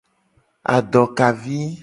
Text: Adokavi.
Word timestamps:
Adokavi. 0.75 1.59